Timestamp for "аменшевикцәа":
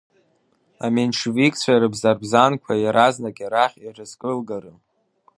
0.85-1.81